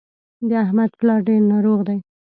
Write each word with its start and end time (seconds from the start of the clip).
د 0.49 0.51
احمد 0.65 0.91
پلار 0.99 1.19
ډېر 1.27 1.41
ناروغ 1.51 1.79
دی. 1.87 1.99